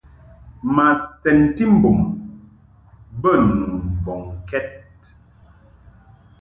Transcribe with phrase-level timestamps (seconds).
[0.75, 0.85] Ma
[1.19, 1.99] sɛnti mbum
[3.21, 4.69] bə nu mbɔŋkɛd.